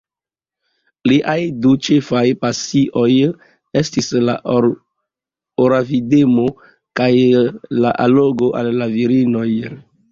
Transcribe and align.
Liaj 1.11 1.35
du 1.65 1.73
ĉefaj 1.87 2.23
pasioj 2.45 3.11
estis 3.83 4.09
la 4.31 4.37
or-avidemo 4.57 6.51
kaj 7.03 7.13
la 7.85 7.95
allogo 8.09 8.55
al 8.63 8.77
la 8.83 8.95
virinoj. 8.99 9.49